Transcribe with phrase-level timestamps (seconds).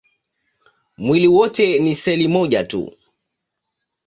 [0.97, 2.93] Mwili wote ni seli moja tu.